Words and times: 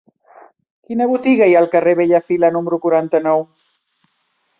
Quina 0.91 1.07
botiga 1.11 1.49
hi 1.51 1.53
ha 1.57 1.59
al 1.65 1.69
carrer 1.75 1.93
de 1.99 1.99
Bellafila 1.99 2.51
número 2.57 2.81
quaranta-nou? 2.87 3.45